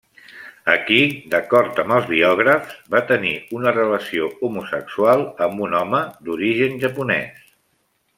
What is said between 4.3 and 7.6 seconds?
homosexual amb un home d'origen japonès.